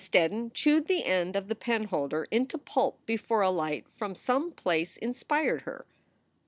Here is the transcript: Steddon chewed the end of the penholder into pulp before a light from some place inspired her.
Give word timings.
Steddon 0.03 0.51
chewed 0.51 0.87
the 0.87 1.05
end 1.05 1.35
of 1.35 1.47
the 1.47 1.53
penholder 1.53 2.23
into 2.31 2.57
pulp 2.57 2.97
before 3.05 3.41
a 3.43 3.51
light 3.51 3.85
from 3.87 4.15
some 4.15 4.51
place 4.51 4.97
inspired 4.97 5.61
her. 5.61 5.85